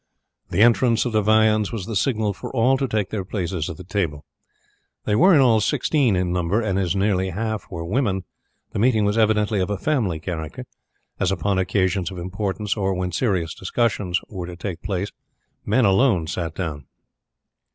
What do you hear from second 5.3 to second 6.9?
in all sixteen in number, and